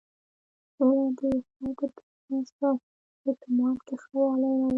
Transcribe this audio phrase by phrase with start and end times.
[0.75, 1.21] سوله د
[1.55, 2.67] خلکو تر منځ په
[3.27, 4.69] اعتماد کې ښه والی راولي.